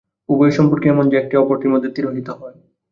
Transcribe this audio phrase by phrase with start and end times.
[0.29, 2.57] উভয়ের সম্পর্ক এমন যে, একটি অপরটির মধ্যে তিরোহিত হয়।